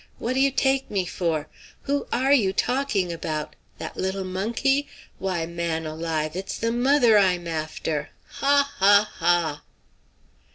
[0.17, 1.47] What do you take me for?
[1.83, 3.55] Who are you talking about?
[3.77, 4.87] That little monkey?
[5.19, 8.09] Why, man alive, it's the mother I'm after.
[8.39, 9.61] Ha, ha, ha!"